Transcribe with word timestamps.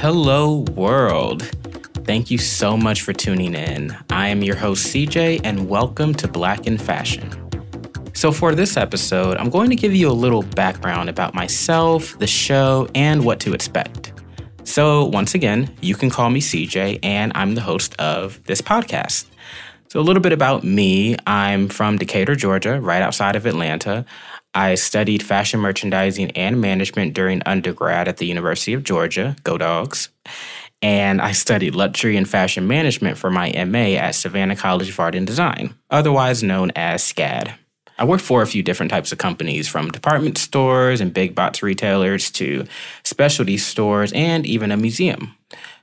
Hello, 0.00 0.58
world. 0.76 1.42
Thank 2.04 2.30
you 2.30 2.38
so 2.38 2.76
much 2.76 3.02
for 3.02 3.12
tuning 3.12 3.56
in. 3.56 3.96
I 4.10 4.28
am 4.28 4.44
your 4.44 4.54
host, 4.54 4.94
CJ, 4.94 5.40
and 5.42 5.68
welcome 5.68 6.14
to 6.14 6.28
Black 6.28 6.68
in 6.68 6.78
Fashion. 6.78 7.28
So, 8.14 8.30
for 8.30 8.54
this 8.54 8.76
episode, 8.76 9.36
I'm 9.38 9.50
going 9.50 9.70
to 9.70 9.74
give 9.74 9.92
you 9.92 10.08
a 10.08 10.12
little 10.12 10.42
background 10.42 11.08
about 11.08 11.34
myself, 11.34 12.16
the 12.20 12.28
show, 12.28 12.86
and 12.94 13.24
what 13.24 13.40
to 13.40 13.54
expect. 13.54 14.12
So, 14.62 15.06
once 15.06 15.34
again, 15.34 15.76
you 15.80 15.96
can 15.96 16.10
call 16.10 16.30
me 16.30 16.40
CJ, 16.40 17.00
and 17.02 17.32
I'm 17.34 17.56
the 17.56 17.60
host 17.60 17.96
of 17.98 18.40
this 18.44 18.62
podcast. 18.62 19.26
So, 19.90 20.00
a 20.00 20.02
little 20.02 20.20
bit 20.22 20.32
about 20.32 20.64
me 20.64 21.16
I'm 21.26 21.68
from 21.68 21.96
Decatur, 21.96 22.36
Georgia, 22.36 22.78
right 22.78 23.00
outside 23.00 23.36
of 23.36 23.46
Atlanta. 23.46 24.04
I 24.52 24.74
studied 24.74 25.22
fashion 25.22 25.60
merchandising 25.60 26.32
and 26.32 26.60
management 26.60 27.14
during 27.14 27.42
undergrad 27.46 28.06
at 28.06 28.18
the 28.18 28.26
University 28.26 28.74
of 28.74 28.84
Georgia, 28.84 29.34
go 29.44 29.56
dogs. 29.56 30.10
And 30.82 31.22
I 31.22 31.32
studied 31.32 31.74
luxury 31.74 32.16
and 32.16 32.28
fashion 32.28 32.68
management 32.68 33.16
for 33.16 33.30
my 33.30 33.50
MA 33.64 33.96
at 33.96 34.14
Savannah 34.14 34.56
College 34.56 34.90
of 34.90 35.00
Art 35.00 35.14
and 35.14 35.26
Design, 35.26 35.74
otherwise 35.90 36.42
known 36.42 36.70
as 36.76 37.02
SCAD. 37.02 37.54
I 37.98 38.04
worked 38.04 38.22
for 38.22 38.42
a 38.42 38.46
few 38.46 38.62
different 38.62 38.90
types 38.90 39.10
of 39.10 39.18
companies, 39.18 39.68
from 39.68 39.90
department 39.90 40.38
stores 40.38 41.00
and 41.00 41.14
big 41.14 41.34
box 41.34 41.62
retailers 41.62 42.30
to 42.32 42.66
specialty 43.04 43.56
stores 43.56 44.12
and 44.12 44.44
even 44.44 44.70
a 44.70 44.76
museum. 44.76 45.34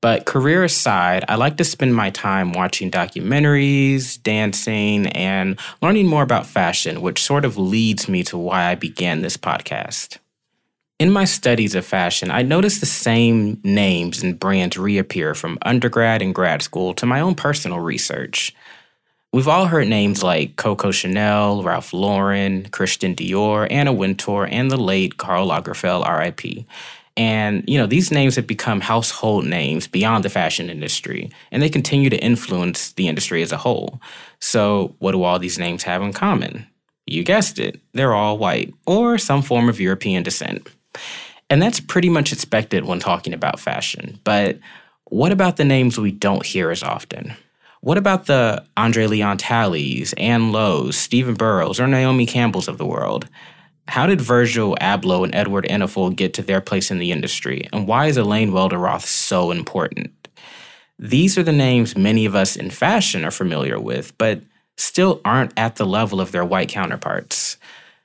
But 0.00 0.24
career 0.24 0.64
aside, 0.64 1.24
I 1.28 1.34
like 1.34 1.58
to 1.58 1.64
spend 1.64 1.94
my 1.94 2.08
time 2.10 2.52
watching 2.52 2.90
documentaries, 2.90 4.22
dancing, 4.22 5.08
and 5.08 5.58
learning 5.82 6.06
more 6.06 6.22
about 6.22 6.46
fashion, 6.46 7.02
which 7.02 7.22
sort 7.22 7.44
of 7.44 7.58
leads 7.58 8.08
me 8.08 8.22
to 8.24 8.38
why 8.38 8.70
I 8.70 8.74
began 8.76 9.20
this 9.20 9.36
podcast. 9.36 10.16
In 10.98 11.10
my 11.10 11.24
studies 11.24 11.74
of 11.74 11.84
fashion, 11.84 12.30
I 12.30 12.42
noticed 12.42 12.80
the 12.80 12.86
same 12.86 13.60
names 13.62 14.22
and 14.22 14.38
brands 14.38 14.78
reappear 14.78 15.34
from 15.34 15.58
undergrad 15.62 16.22
and 16.22 16.34
grad 16.34 16.62
school 16.62 16.94
to 16.94 17.06
my 17.06 17.20
own 17.20 17.34
personal 17.34 17.80
research. 17.80 18.54
We've 19.32 19.48
all 19.48 19.66
heard 19.66 19.86
names 19.88 20.22
like 20.22 20.56
Coco 20.56 20.90
Chanel, 20.90 21.62
Ralph 21.62 21.92
Lauren, 21.92 22.68
Christian 22.70 23.14
Dior, 23.14 23.66
Anna 23.70 23.92
Wintour, 23.92 24.46
and 24.50 24.70
the 24.70 24.76
late 24.76 25.18
Karl 25.18 25.48
Lagerfeld, 25.48 26.06
RIP. 26.06 26.66
And, 27.16 27.64
you 27.66 27.76
know, 27.76 27.86
these 27.86 28.10
names 28.10 28.36
have 28.36 28.46
become 28.46 28.80
household 28.80 29.44
names 29.44 29.86
beyond 29.86 30.24
the 30.24 30.30
fashion 30.30 30.70
industry, 30.70 31.30
and 31.50 31.62
they 31.62 31.68
continue 31.68 32.08
to 32.08 32.22
influence 32.22 32.92
the 32.92 33.08
industry 33.08 33.42
as 33.42 33.52
a 33.52 33.56
whole. 33.56 34.00
So, 34.40 34.94
what 35.00 35.12
do 35.12 35.22
all 35.22 35.38
these 35.38 35.58
names 35.58 35.82
have 35.82 36.02
in 36.02 36.12
common? 36.12 36.66
You 37.06 37.24
guessed 37.24 37.58
it, 37.58 37.80
they're 37.92 38.14
all 38.14 38.38
white 38.38 38.72
or 38.86 39.18
some 39.18 39.42
form 39.42 39.68
of 39.68 39.80
European 39.80 40.22
descent. 40.22 40.68
And 41.50 41.60
that's 41.60 41.80
pretty 41.80 42.08
much 42.08 42.32
expected 42.32 42.84
when 42.84 43.00
talking 43.00 43.34
about 43.34 43.58
fashion. 43.58 44.20
But 44.22 44.60
what 45.06 45.32
about 45.32 45.56
the 45.56 45.64
names 45.64 45.98
we 45.98 46.12
don't 46.12 46.46
hear 46.46 46.70
as 46.70 46.84
often? 46.84 47.34
What 47.80 47.98
about 47.98 48.26
the 48.26 48.64
Andre 48.76 49.06
Leon 49.06 49.38
Talleys, 49.38 50.12
Ann 50.14 50.52
Lowe's, 50.52 50.96
Stephen 50.96 51.34
Burrows, 51.34 51.80
or 51.80 51.88
Naomi 51.88 52.26
Campbell's 52.26 52.68
of 52.68 52.78
the 52.78 52.86
world? 52.86 53.28
How 53.90 54.06
did 54.06 54.20
Virgil 54.20 54.76
Abloh 54.80 55.24
and 55.24 55.34
Edward 55.34 55.66
Enninful 55.68 56.14
get 56.14 56.32
to 56.34 56.42
their 56.42 56.60
place 56.60 56.92
in 56.92 57.00
the 57.00 57.10
industry? 57.10 57.68
And 57.72 57.88
why 57.88 58.06
is 58.06 58.16
Elaine 58.16 58.52
Welteroth 58.52 59.04
so 59.04 59.50
important? 59.50 60.28
These 61.00 61.36
are 61.36 61.42
the 61.42 61.50
names 61.50 61.96
many 61.96 62.24
of 62.24 62.36
us 62.36 62.54
in 62.54 62.70
fashion 62.70 63.24
are 63.24 63.32
familiar 63.32 63.80
with, 63.80 64.16
but 64.16 64.42
still 64.76 65.20
aren't 65.24 65.52
at 65.58 65.74
the 65.74 65.86
level 65.86 66.20
of 66.20 66.30
their 66.30 66.44
white 66.44 66.68
counterparts. 66.68 67.56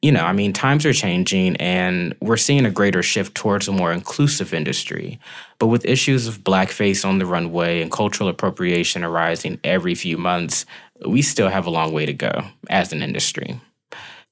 You 0.00 0.12
know, 0.12 0.24
I 0.24 0.32
mean, 0.32 0.54
times 0.54 0.86
are 0.86 0.94
changing 0.94 1.56
and 1.56 2.16
we're 2.22 2.38
seeing 2.38 2.64
a 2.64 2.70
greater 2.70 3.02
shift 3.02 3.34
towards 3.34 3.68
a 3.68 3.72
more 3.72 3.92
inclusive 3.92 4.54
industry. 4.54 5.20
But 5.58 5.66
with 5.66 5.84
issues 5.84 6.26
of 6.26 6.42
blackface 6.42 7.06
on 7.06 7.18
the 7.18 7.26
runway 7.26 7.82
and 7.82 7.92
cultural 7.92 8.30
appropriation 8.30 9.04
arising 9.04 9.60
every 9.62 9.94
few 9.94 10.16
months, 10.16 10.64
we 11.06 11.20
still 11.20 11.50
have 11.50 11.66
a 11.66 11.70
long 11.70 11.92
way 11.92 12.06
to 12.06 12.14
go 12.14 12.44
as 12.70 12.94
an 12.94 13.02
industry. 13.02 13.60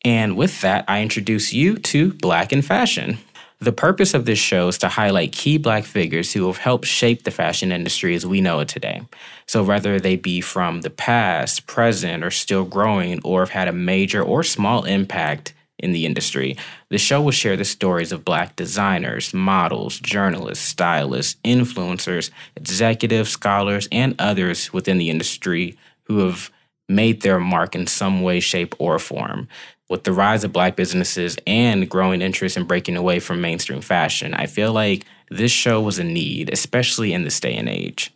And 0.04 0.36
with 0.36 0.60
that, 0.60 0.84
I 0.86 1.02
introduce 1.02 1.52
you 1.52 1.76
to 1.76 2.12
Black 2.12 2.52
in 2.52 2.62
Fashion. 2.62 3.18
The 3.60 3.72
purpose 3.72 4.12
of 4.12 4.26
this 4.26 4.38
show 4.38 4.68
is 4.68 4.76
to 4.78 4.88
highlight 4.88 5.32
key 5.32 5.56
Black 5.56 5.84
figures 5.84 6.32
who 6.32 6.46
have 6.48 6.58
helped 6.58 6.86
shape 6.86 7.22
the 7.22 7.30
fashion 7.30 7.72
industry 7.72 8.14
as 8.14 8.26
we 8.26 8.42
know 8.42 8.60
it 8.60 8.68
today. 8.68 9.00
So, 9.46 9.62
whether 9.62 9.98
they 9.98 10.16
be 10.16 10.42
from 10.42 10.82
the 10.82 10.90
past, 10.90 11.66
present, 11.66 12.22
or 12.22 12.30
still 12.30 12.64
growing, 12.64 13.20
or 13.24 13.40
have 13.40 13.50
had 13.50 13.68
a 13.68 13.72
major 13.72 14.22
or 14.22 14.42
small 14.42 14.84
impact 14.84 15.54
in 15.78 15.92
the 15.92 16.06
industry. 16.06 16.56
The 16.88 16.98
show 16.98 17.20
will 17.20 17.30
share 17.32 17.56
the 17.56 17.64
stories 17.64 18.12
of 18.12 18.24
Black 18.24 18.56
designers, 18.56 19.34
models, 19.34 19.98
journalists, 19.98 20.64
stylists, 20.66 21.36
influencers, 21.44 22.30
executives, 22.56 23.30
scholars, 23.30 23.88
and 23.90 24.14
others 24.18 24.72
within 24.72 24.98
the 24.98 25.10
industry 25.10 25.76
who 26.04 26.18
have 26.18 26.50
made 26.88 27.22
their 27.22 27.40
mark 27.40 27.74
in 27.74 27.86
some 27.86 28.22
way, 28.22 28.40
shape, 28.40 28.74
or 28.78 28.98
form. 28.98 29.48
With 29.88 30.04
the 30.04 30.12
rise 30.12 30.44
of 30.44 30.52
Black 30.52 30.76
businesses 30.76 31.36
and 31.46 31.88
growing 31.88 32.22
interest 32.22 32.56
in 32.56 32.64
breaking 32.64 32.96
away 32.96 33.20
from 33.20 33.40
mainstream 33.40 33.80
fashion, 33.80 34.34
I 34.34 34.46
feel 34.46 34.72
like 34.72 35.04
this 35.30 35.52
show 35.52 35.80
was 35.80 35.98
a 35.98 36.04
need, 36.04 36.52
especially 36.52 37.12
in 37.12 37.24
this 37.24 37.40
day 37.40 37.54
and 37.54 37.68
age. 37.68 38.13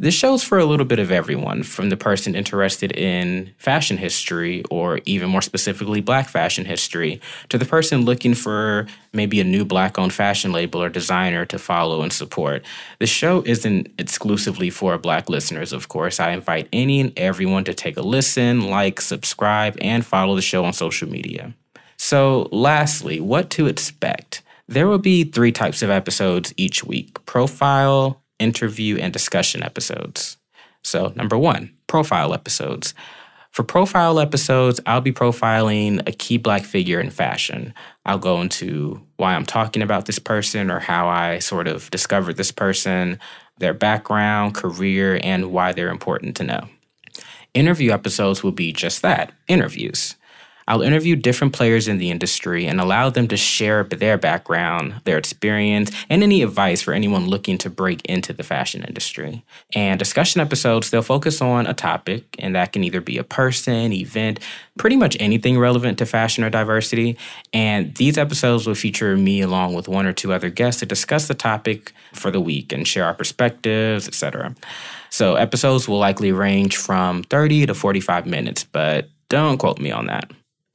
This 0.00 0.14
show's 0.14 0.42
for 0.42 0.58
a 0.58 0.64
little 0.64 0.86
bit 0.86 0.98
of 0.98 1.10
everyone, 1.10 1.62
from 1.62 1.90
the 1.90 1.96
person 1.96 2.34
interested 2.34 2.90
in 2.92 3.52
fashion 3.58 3.98
history, 3.98 4.62
or 4.70 5.00
even 5.04 5.28
more 5.28 5.42
specifically, 5.42 6.00
black 6.00 6.30
fashion 6.30 6.64
history, 6.64 7.20
to 7.50 7.58
the 7.58 7.66
person 7.66 8.06
looking 8.06 8.32
for 8.32 8.86
maybe 9.12 9.42
a 9.42 9.44
new 9.44 9.62
black 9.62 9.98
owned 9.98 10.14
fashion 10.14 10.52
label 10.52 10.82
or 10.82 10.88
designer 10.88 11.44
to 11.44 11.58
follow 11.58 12.00
and 12.00 12.14
support. 12.14 12.64
The 12.98 13.06
show 13.06 13.42
isn't 13.44 13.92
exclusively 13.98 14.70
for 14.70 14.96
black 14.96 15.28
listeners, 15.28 15.70
of 15.70 15.88
course. 15.88 16.18
I 16.18 16.30
invite 16.30 16.70
any 16.72 17.02
and 17.02 17.12
everyone 17.18 17.64
to 17.64 17.74
take 17.74 17.98
a 17.98 18.02
listen, 18.02 18.70
like, 18.70 19.02
subscribe, 19.02 19.76
and 19.82 20.02
follow 20.02 20.34
the 20.34 20.40
show 20.40 20.64
on 20.64 20.72
social 20.72 21.10
media. 21.10 21.52
So, 21.98 22.48
lastly, 22.52 23.20
what 23.20 23.50
to 23.50 23.66
expect. 23.66 24.40
There 24.66 24.88
will 24.88 24.98
be 24.98 25.24
three 25.24 25.52
types 25.52 25.82
of 25.82 25.90
episodes 25.90 26.54
each 26.56 26.84
week 26.84 27.26
profile, 27.26 28.19
interview, 28.40 28.96
and 28.96 29.12
discussion 29.12 29.62
episodes. 29.62 30.36
So, 30.82 31.12
number 31.14 31.38
one, 31.38 31.72
profile 31.86 32.34
episodes. 32.34 32.94
For 33.52 33.64
profile 33.64 34.20
episodes, 34.20 34.80
I'll 34.86 35.00
be 35.00 35.12
profiling 35.12 36.08
a 36.08 36.12
key 36.12 36.38
Black 36.38 36.62
figure 36.62 37.00
in 37.00 37.10
fashion. 37.10 37.74
I'll 38.04 38.18
go 38.18 38.40
into 38.40 39.00
why 39.16 39.34
I'm 39.34 39.44
talking 39.44 39.82
about 39.82 40.06
this 40.06 40.20
person 40.20 40.70
or 40.70 40.78
how 40.78 41.08
I 41.08 41.40
sort 41.40 41.66
of 41.66 41.90
discovered 41.90 42.36
this 42.36 42.52
person, 42.52 43.18
their 43.58 43.74
background, 43.74 44.54
career, 44.54 45.18
and 45.22 45.52
why 45.52 45.72
they're 45.72 45.90
important 45.90 46.36
to 46.36 46.44
know. 46.44 46.68
Interview 47.52 47.90
episodes 47.90 48.44
will 48.44 48.52
be 48.52 48.72
just 48.72 49.02
that 49.02 49.32
interviews. 49.48 50.14
I'll 50.68 50.82
interview 50.82 51.16
different 51.16 51.52
players 51.52 51.88
in 51.88 51.98
the 51.98 52.10
industry 52.10 52.66
and 52.66 52.80
allow 52.80 53.10
them 53.10 53.28
to 53.28 53.36
share 53.36 53.84
their 53.84 54.18
background, 54.18 55.00
their 55.04 55.18
experience, 55.18 55.90
and 56.08 56.22
any 56.22 56.42
advice 56.42 56.82
for 56.82 56.92
anyone 56.92 57.26
looking 57.26 57.58
to 57.58 57.70
break 57.70 58.04
into 58.04 58.32
the 58.32 58.42
fashion 58.42 58.84
industry. 58.84 59.44
And 59.74 59.98
discussion 59.98 60.40
episodes, 60.40 60.90
they'll 60.90 61.02
focus 61.02 61.40
on 61.40 61.66
a 61.66 61.74
topic, 61.74 62.36
and 62.38 62.54
that 62.54 62.72
can 62.72 62.84
either 62.84 63.00
be 63.00 63.18
a 63.18 63.24
person, 63.24 63.92
event, 63.92 64.40
pretty 64.78 64.96
much 64.96 65.16
anything 65.20 65.58
relevant 65.58 65.98
to 65.98 66.06
fashion 66.06 66.44
or 66.44 66.50
diversity. 66.50 67.16
And 67.52 67.94
these 67.96 68.16
episodes 68.16 68.66
will 68.66 68.74
feature 68.74 69.16
me 69.16 69.40
along 69.40 69.74
with 69.74 69.88
one 69.88 70.06
or 70.06 70.12
two 70.12 70.32
other 70.32 70.50
guests 70.50 70.80
to 70.80 70.86
discuss 70.86 71.28
the 71.28 71.34
topic 71.34 71.92
for 72.12 72.30
the 72.30 72.40
week 72.40 72.72
and 72.72 72.86
share 72.86 73.04
our 73.04 73.14
perspectives, 73.14 74.06
etc. 74.06 74.54
So 75.10 75.34
episodes 75.34 75.88
will 75.88 75.98
likely 75.98 76.32
range 76.32 76.76
from 76.76 77.24
30 77.24 77.66
to 77.66 77.74
45 77.74 78.26
minutes, 78.26 78.64
but 78.64 79.08
don't 79.28 79.58
quote 79.58 79.80
me 79.80 79.90
on 79.90 80.06
that. 80.06 80.30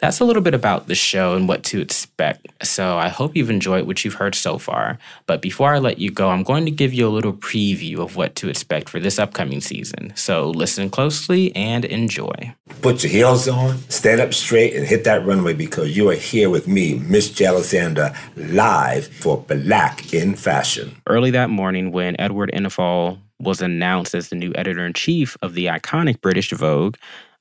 That's 0.05 0.19
a 0.19 0.23
little 0.23 0.43
bit 0.43 0.53
about 0.53 0.85
the 0.85 0.93
show 0.93 1.33
and 1.33 1.47
what 1.47 1.63
to 1.63 1.81
expect. 1.81 2.45
So 2.63 2.95
I 2.95 3.07
hope 3.07 3.35
you've 3.35 3.49
enjoyed 3.49 3.87
what 3.87 4.05
you've 4.05 4.13
heard 4.13 4.35
so 4.35 4.59
far. 4.59 4.99
But 5.25 5.41
before 5.41 5.73
I 5.73 5.79
let 5.79 5.97
you 5.97 6.11
go, 6.11 6.29
I'm 6.29 6.43
going 6.43 6.63
to 6.65 6.71
give 6.71 6.93
you 6.93 7.07
a 7.07 7.09
little 7.09 7.33
preview 7.33 7.97
of 7.97 8.15
what 8.15 8.35
to 8.35 8.47
expect 8.47 8.87
for 8.87 8.99
this 8.99 9.17
upcoming 9.17 9.61
season. 9.61 10.13
So 10.15 10.51
listen 10.51 10.91
closely 10.91 11.55
and 11.55 11.85
enjoy. 11.85 12.53
Put 12.83 13.01
your 13.01 13.13
heels 13.13 13.47
on, 13.47 13.79
stand 13.89 14.21
up 14.21 14.35
straight, 14.35 14.75
and 14.75 14.85
hit 14.85 15.05
that 15.05 15.25
runway 15.25 15.55
because 15.55 15.97
you 15.97 16.07
are 16.11 16.13
here 16.13 16.51
with 16.51 16.67
me, 16.67 16.99
Miss 16.99 17.31
Jalisanda, 17.31 18.15
live 18.35 19.07
for 19.07 19.41
Black 19.41 20.13
in 20.13 20.35
Fashion. 20.35 21.01
Early 21.07 21.31
that 21.31 21.49
morning, 21.49 21.91
when 21.91 22.15
Edward 22.21 22.51
Enninful 22.53 23.17
was 23.39 23.59
announced 23.59 24.13
as 24.13 24.29
the 24.29 24.35
new 24.35 24.51
editor 24.53 24.85
in 24.85 24.93
chief 24.93 25.35
of 25.41 25.55
the 25.55 25.65
iconic 25.65 26.21
British 26.21 26.51
Vogue, 26.51 26.95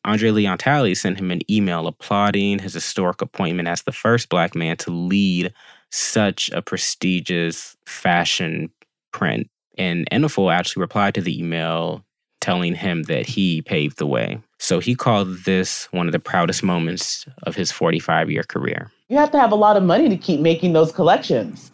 Andre 0.05 0.31
Leon 0.31 0.59
Talley 0.59 0.95
sent 0.95 1.19
him 1.19 1.31
an 1.31 1.41
email 1.51 1.87
applauding 1.87 2.59
his 2.59 2.75
historic 2.75 3.23
appointment 3.23 3.69
as 3.69 3.83
the 3.83 3.93
first 3.93 4.29
black 4.29 4.55
man 4.55 4.77
to 4.79 4.91
lead 4.91 5.53
such 5.91 6.51
a 6.53 6.61
prestigious 6.61 7.77
fashion 7.87 8.71
print. 9.13 9.49
And 9.79 10.09
Enninful 10.11 10.53
actually 10.53 10.83
replied 10.83 11.15
to 11.15 11.21
the 11.21 11.39
email 11.39 12.05
telling 12.41 12.75
him 12.75 13.05
that 13.05 13.27
he 13.27 13.63
paved 13.63 13.97
the 13.99 14.07
way. 14.07 14.39
So 14.59 14.79
he 14.79 14.95
called 14.95 15.45
this 15.45 15.87
one 15.93 16.07
of 16.07 16.13
the 16.13 16.19
proudest 16.19 16.63
moments 16.63 17.27
of 17.45 17.57
his 17.57 17.73
45 17.73 18.31
year 18.31 18.43
career. 18.43 18.91
You 19.09 19.17
have 19.17 19.31
to 19.31 19.39
have 19.39 19.53
a 19.53 19.57
lot 19.57 19.77
of 19.77 19.83
money 19.83 20.09
to 20.09 20.17
keep 20.17 20.41
making 20.41 20.75
those 20.75 20.93
collections. 20.93 21.73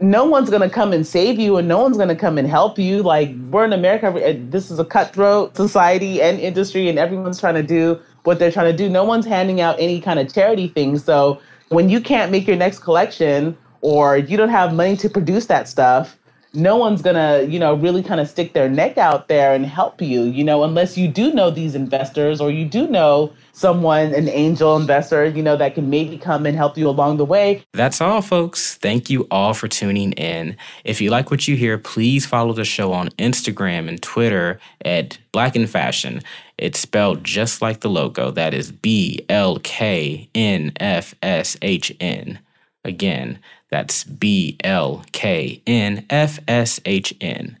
No 0.00 0.24
one's 0.24 0.48
going 0.48 0.62
to 0.62 0.74
come 0.74 0.92
and 0.92 1.06
save 1.06 1.38
you 1.38 1.56
and 1.58 1.68
no 1.68 1.78
one's 1.82 1.96
going 1.96 2.08
to 2.08 2.16
come 2.16 2.38
and 2.38 2.48
help 2.48 2.78
you. 2.78 3.02
Like, 3.02 3.34
we're 3.50 3.64
in 3.64 3.72
America, 3.72 4.10
this 4.48 4.70
is 4.70 4.78
a 4.78 4.84
cutthroat 4.84 5.56
society 5.56 6.22
and 6.22 6.40
industry, 6.40 6.88
and 6.88 6.98
everyone's 6.98 7.38
trying 7.38 7.54
to 7.54 7.62
do 7.62 8.00
what 8.24 8.38
they're 8.38 8.50
trying 8.50 8.70
to 8.70 8.76
do. 8.76 8.88
No 8.88 9.04
one's 9.04 9.26
handing 9.26 9.60
out 9.60 9.76
any 9.78 10.00
kind 10.00 10.18
of 10.18 10.32
charity 10.32 10.68
thing. 10.68 10.98
So, 10.98 11.40
when 11.68 11.88
you 11.88 12.00
can't 12.00 12.32
make 12.32 12.46
your 12.46 12.56
next 12.56 12.80
collection 12.80 13.56
or 13.80 14.16
you 14.16 14.36
don't 14.36 14.48
have 14.48 14.74
money 14.74 14.96
to 14.96 15.08
produce 15.08 15.46
that 15.46 15.68
stuff, 15.68 16.18
no 16.52 16.76
one's 16.76 17.02
gonna, 17.02 17.42
you 17.42 17.58
know, 17.58 17.74
really 17.74 18.02
kind 18.02 18.20
of 18.20 18.28
stick 18.28 18.52
their 18.52 18.68
neck 18.68 18.98
out 18.98 19.28
there 19.28 19.54
and 19.54 19.64
help 19.64 20.02
you, 20.02 20.22
you 20.22 20.42
know, 20.42 20.64
unless 20.64 20.98
you 20.98 21.06
do 21.06 21.32
know 21.32 21.50
these 21.50 21.74
investors 21.74 22.40
or 22.40 22.50
you 22.50 22.64
do 22.64 22.88
know 22.88 23.32
someone, 23.52 24.14
an 24.14 24.28
angel 24.28 24.76
investor, 24.76 25.26
you 25.26 25.42
know, 25.42 25.56
that 25.56 25.74
can 25.74 25.90
maybe 25.90 26.18
come 26.18 26.46
and 26.46 26.56
help 26.56 26.76
you 26.76 26.88
along 26.88 27.18
the 27.18 27.24
way. 27.24 27.62
That's 27.72 28.00
all, 28.00 28.22
folks. 28.22 28.76
Thank 28.76 29.10
you 29.10 29.28
all 29.30 29.54
for 29.54 29.68
tuning 29.68 30.12
in. 30.12 30.56
If 30.84 31.00
you 31.00 31.10
like 31.10 31.30
what 31.30 31.46
you 31.46 31.56
hear, 31.56 31.78
please 31.78 32.26
follow 32.26 32.52
the 32.52 32.64
show 32.64 32.92
on 32.92 33.10
Instagram 33.10 33.88
and 33.88 34.02
Twitter 34.02 34.58
at 34.84 35.18
Black 35.32 35.54
in 35.54 35.66
Fashion. 35.66 36.20
It's 36.58 36.80
spelled 36.80 37.22
just 37.22 37.62
like 37.62 37.80
the 37.80 37.90
logo. 37.90 38.30
That 38.30 38.54
is 38.54 38.72
B 38.72 39.24
L 39.28 39.58
K 39.62 40.28
N 40.34 40.72
F 40.80 41.14
S 41.22 41.56
H 41.62 41.94
N. 42.00 42.38
Again, 42.84 43.38
that's 43.70 44.04
B 44.04 44.56
L 44.62 45.04
K 45.12 45.62
N 45.66 46.06
F 46.10 46.38
S 46.48 46.80
H 46.84 47.14
N. 47.20 47.58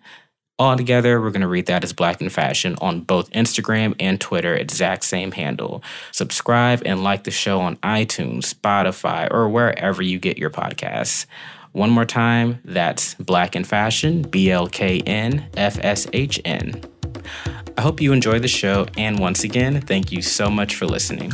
All 0.58 0.76
together, 0.76 1.18
we're 1.20 1.30
going 1.30 1.40
to 1.40 1.48
read 1.48 1.66
that 1.66 1.84
as 1.84 1.94
Black 1.94 2.20
in 2.20 2.28
Fashion 2.28 2.76
on 2.82 3.00
both 3.00 3.30
Instagram 3.30 3.94
and 3.98 4.20
Twitter, 4.20 4.54
exact 4.54 5.04
same 5.04 5.32
handle. 5.32 5.82
Subscribe 6.12 6.82
and 6.84 7.02
like 7.02 7.24
the 7.24 7.30
show 7.30 7.60
on 7.62 7.76
iTunes, 7.76 8.52
Spotify, 8.52 9.26
or 9.32 9.48
wherever 9.48 10.02
you 10.02 10.18
get 10.18 10.36
your 10.36 10.50
podcasts. 10.50 11.24
One 11.72 11.88
more 11.88 12.04
time, 12.04 12.60
that's 12.64 13.14
Black 13.14 13.56
in 13.56 13.64
Fashion, 13.64 14.20
B 14.22 14.50
L 14.50 14.66
K 14.66 15.00
N 15.00 15.48
F 15.56 15.78
S 15.82 16.06
H 16.12 16.38
N. 16.44 16.82
I 17.78 17.80
hope 17.80 18.00
you 18.00 18.12
enjoy 18.12 18.38
the 18.38 18.48
show, 18.48 18.86
and 18.98 19.18
once 19.18 19.44
again, 19.44 19.80
thank 19.80 20.12
you 20.12 20.20
so 20.20 20.50
much 20.50 20.74
for 20.74 20.84
listening. 20.84 21.32